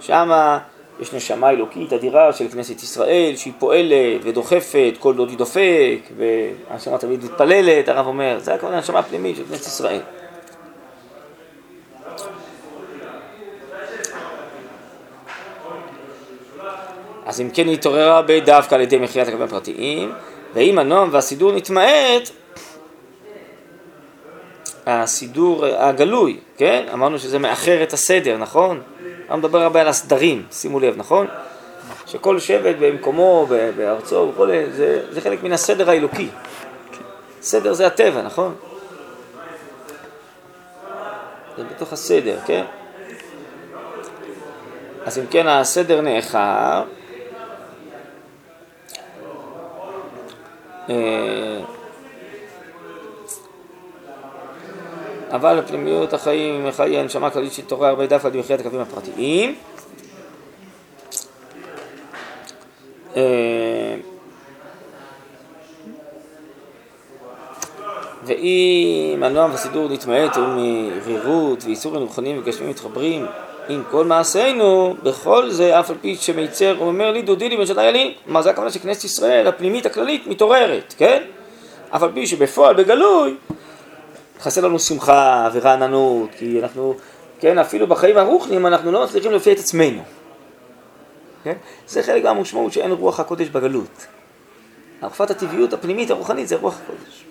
[0.00, 0.58] שמה
[1.00, 7.24] יש נשמה אלוקית אדירה של כנסת ישראל, שהיא פועלת ודוחפת, כל דודי דופק, והנשמה תמיד
[7.24, 10.00] מתפללת, הרב אומר, זה הכוונה הנשמה הפנימית של כנסת ישראל.
[17.26, 20.12] אז אם כן היא התעוררה דווקא על ידי מחיית הקווים הפרטיים,
[20.54, 22.30] ואם הנועם והסידור נתמעט,
[24.86, 26.86] הסידור הגלוי, כן?
[26.92, 28.80] אמרנו שזה מאחר את הסדר, נכון?
[29.30, 31.26] אני מדבר הרבה על הסדרים, שימו לב, נכון?
[32.06, 33.46] שכל שבט במקומו,
[33.76, 36.28] בארצו וכו', זה, זה חלק מן הסדר האלוקי.
[37.42, 38.54] סדר זה הטבע, נכון?
[41.56, 42.64] זה בתוך הסדר, כן?
[45.06, 46.82] אז אם כן הסדר נאחר,
[50.90, 51.60] אה,
[55.30, 59.54] אבל פנימיות החיים, חיי הנשמה הכללית של תורה הרבה דף על במחיית הקווים הפרטיים.
[63.16, 63.96] אה,
[68.26, 73.26] ואם הנועם והסידור נתמעט ומרירות ואיסורים רוחניים וגשמים מתחברים
[73.68, 77.84] עם כל מעשינו, בכל זה אף על פי שמיצר אומר לי דודי לי בן שנה
[77.84, 81.22] ילין, כלומר זה הכוונה שכנסת ישראל הפנימית הכללית מתעוררת, כן?
[81.90, 83.36] אף על פי שבפועל בגלוי
[84.40, 86.94] חסר לנו שמחה ורעננות, כי אנחנו,
[87.40, 90.02] כן, אפילו בחיים הרוחניים אנחנו לא מצליחים להופיע את עצמנו.
[91.44, 91.56] כן?
[91.88, 94.06] זה חלק מהמשמעות שאין רוח הקודש בגלות.
[95.02, 97.24] ערפת הטבעיות הפנימית הרוחנית זה רוח הקודש.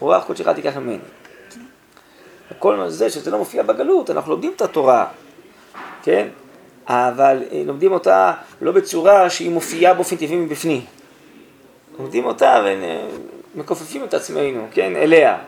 [0.00, 0.98] רוח קודשך תיקח ממני.
[2.58, 5.06] כל זה שזה לא מופיע בגלות, אנחנו לומדים את התורה,
[6.02, 6.28] כן?
[6.86, 10.84] אבל אה, לומדים אותה לא בצורה שהיא מופיעה באופן טבעי מבפנים.
[11.98, 12.64] לומדים אותה
[13.54, 14.96] ומכופפים את עצמנו, כן?
[14.96, 15.38] אליה.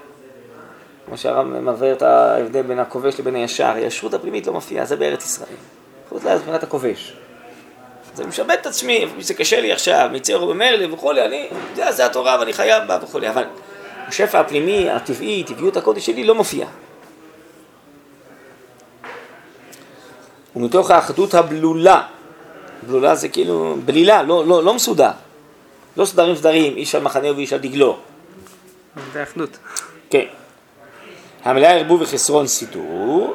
[1.10, 5.24] כמו שהרב מבאר את ההבדל בין הכובש לבין הישר, הישרות הפנימית לא מופיעה, זה בארץ
[5.24, 5.56] ישראל.
[6.08, 7.12] חוץ לארץ מבחינת הכובש.
[8.14, 12.06] אז אני משבט את עצמי, זה קשה לי עכשיו, מצר ובמרלי וכולי, אני, זה, זה
[12.06, 13.44] התורה ואני חייב בה וכולי, אבל
[14.06, 16.66] השפע הפנימי, הטבעי, טבעיות הקודש שלי לא מופיע.
[20.56, 22.02] ומתוך האחדות הבלולה,
[22.86, 25.10] בלולה זה כאילו בלילה, לא, לא, לא מסודר,
[25.96, 27.98] לא סדרים סדרים, איש על מחנהו ואיש על דגלו.
[29.12, 29.58] זה אחדות.
[30.10, 30.26] כן.
[31.44, 33.34] המלאה ערבוב וחסרון סידור,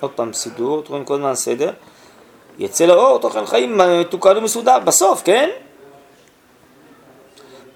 [0.00, 1.70] עוד פעם סידור, אתם רואים כל הזמן סדר,
[2.58, 5.48] יצא לאור תוכן חיים מתוקן ומסודר, בסוף, כן?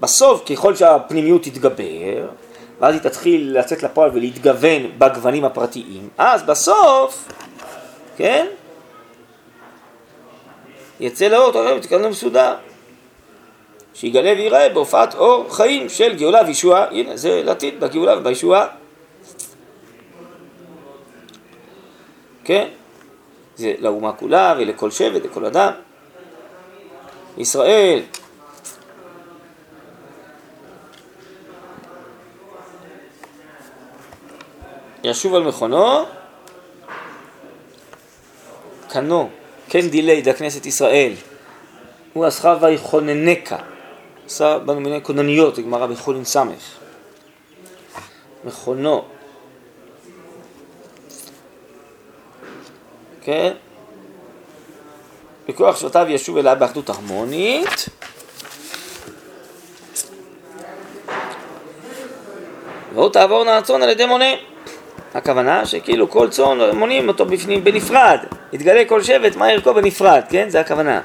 [0.01, 2.29] בסוף, ככל שהפנימיות תתגבר,
[2.81, 7.29] ואז היא תתחיל לצאת לפועל ולהתגוון בגוונים הפרטיים, אז בסוף,
[8.17, 8.47] כן?
[11.01, 12.55] יצא לאור תוכן מתוקן ומסודר.
[13.95, 18.67] שיגלה ויראה בהופעת אור חיים של גאולה וישועה, הנה זה לעתיד בגאולה ובישועה.
[22.45, 22.69] כן?
[23.57, 25.73] זה לאומה כולה ולכל שבט, לכל אדם.
[27.39, 28.03] ישראל
[35.05, 36.05] ישוב על מכונו,
[38.89, 39.31] קנו,
[39.69, 41.13] כן דילי דכנסת ישראל,
[42.13, 43.59] הוא אסחה ויכוננקה,
[44.27, 46.79] עשה בנו מיני כונניות, זה גמרא בחולין סמך.
[48.45, 49.05] מכונו,
[53.23, 53.53] כן?
[55.49, 57.89] בכוח שבטיו ישוב אליו באחדות הרמונית.
[62.95, 64.35] ועוד תעבורנה הצאן על ידי מונה.
[65.15, 68.19] הכוונה שכאילו כל צאן מונים אותו בפנים בנפרד.
[68.53, 70.49] יתגלה כל שבט מה ערכו בנפרד, כן?
[70.49, 71.01] זה הכוונה.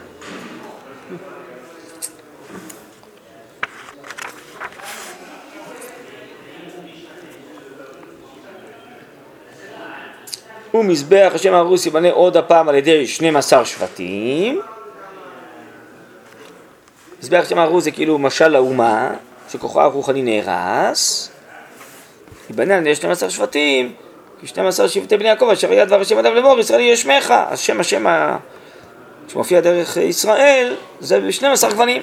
[10.73, 14.61] ומזבח השם הרוס ייבנה עוד הפעם על ידי 12 שבטים.
[17.21, 19.11] מזבח השם הרוס זה כאילו משל לאומה,
[19.49, 21.31] שכוחה הרוחני נהרס.
[22.49, 23.93] ייבנה על ידי 12 שבטים,
[24.39, 27.59] כי 12 שבטי בני יעקב אשר היה דבר השם אדם לאמור ישראל יהיה שמך, אז
[27.59, 28.37] שם השם ה...
[29.27, 32.01] שמופיע דרך ישראל זה ב-12 גוונים.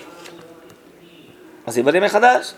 [1.67, 2.53] אז ייבנה מחדש.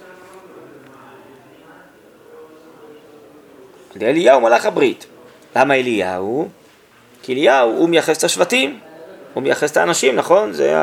[3.91, 5.07] על ידי אליהו מלאך הברית.
[5.57, 6.49] למה אליהו?
[7.23, 8.79] כי אליהו הוא מייחס את השבטים,
[9.35, 10.53] הוא מייחס את האנשים, נכון?
[10.53, 10.75] זה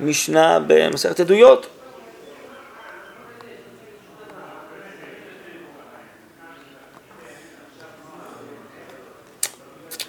[0.00, 1.66] המשנה במסכת עדויות.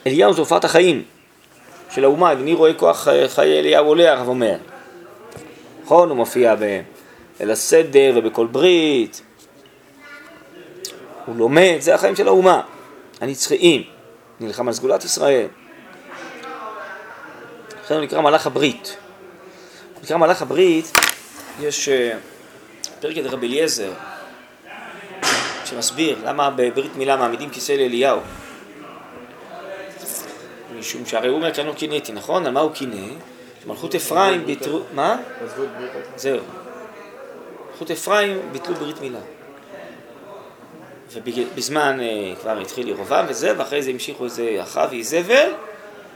[0.08, 1.04] אליהו זה הופעת החיים
[1.89, 4.58] של האומה, אני רואה כוח חיי אליהו עולה, הרב אומר.
[5.84, 9.22] נכון, הוא מופיע בליל הסדר ובכל ברית,
[11.26, 12.62] הוא לומד, זה החיים של האומה.
[13.26, 13.84] הנצחיים,
[14.39, 15.47] נלחם על סגולת ישראל.
[17.84, 18.97] לכן הוא נקרא מלאך הברית.
[19.93, 20.97] הוא נקרא מלאך הברית,
[21.61, 22.17] יש אה,
[22.99, 23.91] פרק את רבי אליעזר,
[25.65, 28.19] שמסביר למה בברית מילה מעמידים כיסא לאליהו.
[30.80, 32.45] משום שהרי הוא אומר כאן הוא קינאתי, נכון?
[32.45, 33.07] על מה הוא קינא?
[33.67, 34.84] מלכות אפרים ביטלו...
[34.93, 35.17] מה?
[36.15, 36.39] זהו.
[37.71, 39.19] מלכות אפרים ביטלו ברית מילה.
[41.16, 45.49] ובזמן אה, כבר התחיל ירובעם וזה, ואחרי זה המשיכו איזה אחאב ואיזבל,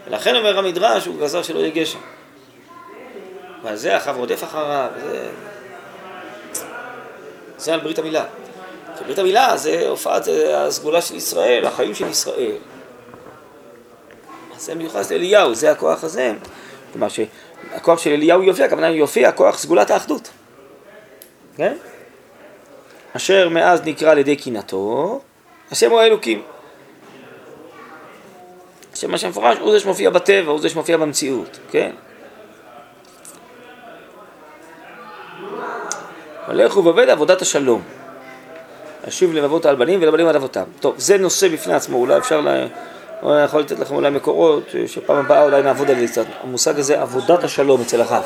[0.06, 1.98] ולכן אומר המדרש, הוא גזר שלא יהיה גשם.
[3.62, 5.28] ועל זה אחאב רודף אחריו, וזה...
[7.58, 8.24] זה על ברית המילה.
[8.98, 12.56] כי ברית המילה זה הופעת אה, הסגולה של ישראל, החיים של ישראל.
[14.58, 16.32] זה מיוחס לאליהו, זה הכוח הזה.
[16.92, 20.30] כלומר שהכוח של אליהו יופיע, הכוונה יופיע כוח סגולת האחדות.
[21.56, 21.76] כן?
[23.16, 25.20] אשר מאז נקרא על ידי קנאתו,
[25.70, 26.42] השם הוא האלוקים.
[28.92, 31.90] השם שמפורש הוא זה שמופיע בטבע, הוא זה שמופיע במציאות, כן?
[36.46, 37.82] הולך ובעובד עבודת השלום.
[39.04, 40.64] להשיב לבבות על בנים ולבנים על אבותם.
[40.80, 42.66] טוב, זה נושא בפני עצמו, אולי אפשר, לה...
[43.22, 46.24] אולי יכול לתת לכם אולי מקורות, שפעם הבאה אולי נעבוד על זה קצת.
[46.42, 48.24] המושג הזה, עבודת השלום אצל הרב.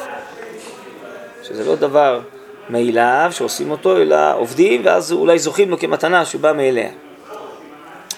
[1.43, 2.21] שזה לא דבר
[2.69, 6.91] מאליו שעושים אותו, אלא עובדים ואז אולי זוכים לו כמתנה שבאה מאליה.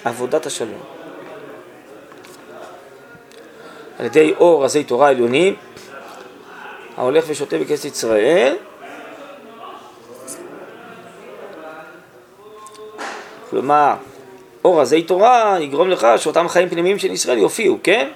[0.04, 0.80] עבודת השלום.
[3.98, 5.54] על ידי אור רזי תורה עליונים,
[6.96, 8.56] ההולך ושותה בכנסת ישראל,
[13.50, 13.94] כלומר,
[14.64, 18.08] אור רזי תורה יגרום לך שאותם חיים פנימיים של ישראל יופיעו, כן?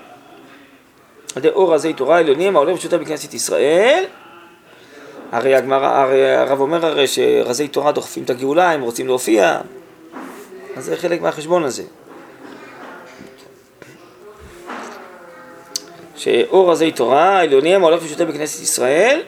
[1.37, 4.05] על ידי אור רזי תורה עליונים, ההולך ושותה בכנסת ישראל,
[5.33, 9.61] הרי הגמרא, הרי הרב אומר הרי שרזי תורה דוחפים את הגאולה, הם רוצים להופיע,
[10.77, 11.83] אז זה חלק מהחשבון הזה.
[16.17, 19.23] שאור רזי תורה, עליונים, ההולך ושותה בכנסת ישראל,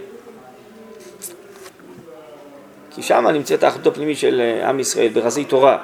[2.91, 5.79] כי שם נמצאת האחדות הפנימית של עם ישראל, ברזי תורה.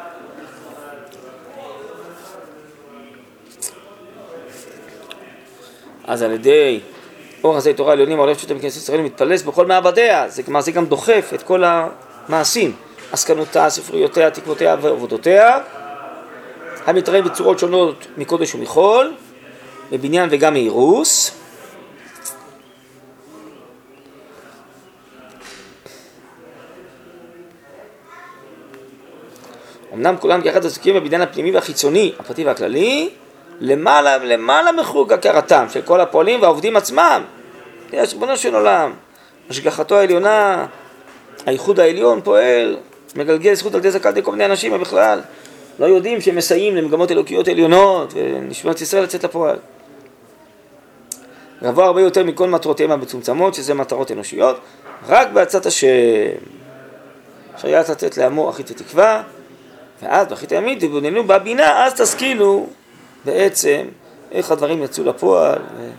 [6.05, 6.81] אז על ידי
[7.45, 10.87] אור רזי תורה עליונים, ההולך ושותה בכנסת ישראל, מתפלס בכל מעבדיה, זה כלומר זה גם
[10.87, 12.73] דוחף את כל המעשים,
[13.13, 15.59] עסקנותה, ספריותיה, תקוותיה ועבודותיה,
[16.87, 19.15] המתראים בצורות שונות מקודש ומחול,
[19.93, 21.35] מבניין וגם מאירוס.
[29.95, 33.11] אמנם כולם כאחד עסוקים בבניין הפנימי והחיצוני, הפרטי והכללי,
[33.61, 37.23] למעלה למעלה מחוג הכרתם של כל הפועלים והעובדים עצמם.
[37.93, 38.93] יש ריבונו של עולם,
[39.51, 40.67] השגחתו העליונה,
[41.47, 42.77] האיחוד העליון פועל,
[43.17, 45.21] מגלגל זכות על ידי זכת כל מיני אנשים בכלל
[45.79, 49.57] לא יודעים שהם מסייעים למגמות אלוקיות עליונות ונשמעת ישראל לצאת לפועל.
[51.63, 54.61] גבוה הרבה יותר מכל מטרותיהם המצומצמות, שזה מטרות אנושיות,
[55.09, 55.87] רק בעצת השם.
[57.57, 59.23] שהיה לתת לעמו אחית ותקווה,
[60.03, 62.67] ואז באחית הימית תבוננו בבינה, אז תשכילו
[63.29, 63.87] בעצם
[64.33, 65.59] איך הדברים יצאו לפועל.
[65.77, 65.91] ו...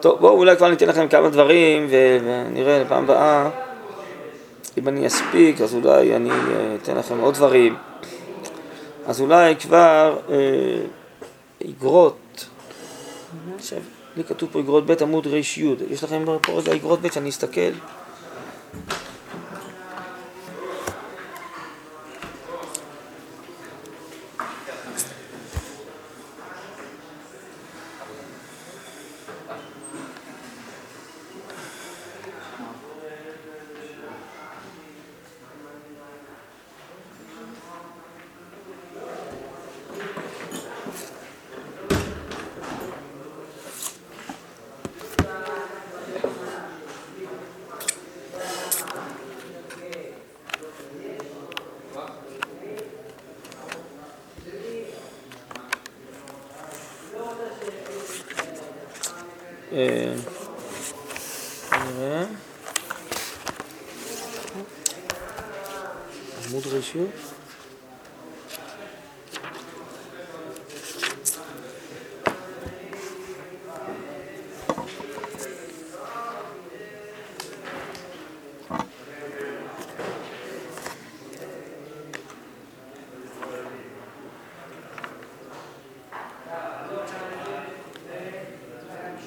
[0.00, 3.50] טוב, בואו אולי כבר ניתן לכם כמה דברים ונראה לפעם הבאה.
[4.78, 7.76] אם אני אספיק אז אולי אני אה, אתן לכם עוד דברים.
[9.06, 10.36] אז אולי כבר אה,
[11.60, 12.46] איגרות.
[13.56, 13.78] עכשיו,
[14.16, 17.28] לי כתוב פה איגרות ב' עמוד ר' י' יש לכם פה רגע איגרות ב' שאני
[17.28, 17.72] אסתכל
[59.72, 60.12] אה,
[61.70, 62.24] נראה.
[66.98, 67.10] רשות.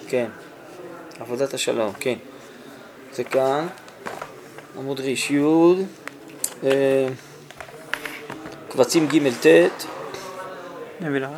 [0.07, 0.30] כן,
[1.19, 2.17] עבודת השלום, כן.
[3.13, 3.67] זה כאן,
[4.78, 5.41] עמוד ריש י',
[8.72, 9.86] קבצים ג' ט'.
[11.01, 11.30] נביא לך?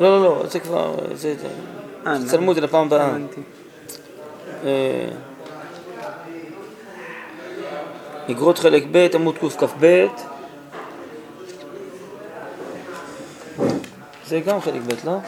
[0.00, 1.34] לא, לא, לא, זה כבר, זה,
[2.06, 3.06] אה, תצלמו את זה לפעם הבאה.
[3.06, 3.40] הבנתי.
[4.64, 5.08] אה,
[8.30, 10.06] אגרות חלק ב', עמוד קכ"ב.
[14.26, 15.18] זה גם חלק ב', לא?